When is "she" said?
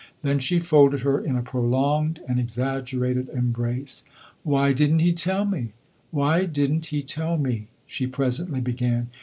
0.39-0.57, 7.85-8.07